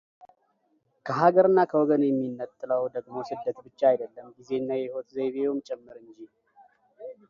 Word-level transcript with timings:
ከሀገርና 1.07 1.59
ከወገን 1.71 2.03
የሚነጥለው 2.07 2.83
ደግሞ 2.97 3.15
ስደት 3.29 3.57
ብቻ 3.67 3.79
አይደለም 3.91 4.27
ጊዜና 4.39 4.69
የሕይወት 4.81 5.07
ዘይቤውም 5.17 5.63
ጭምር 5.67 5.97
እንጂ። 6.05 6.19